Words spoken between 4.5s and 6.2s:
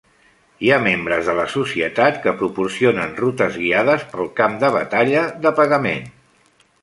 de batalla de pagament.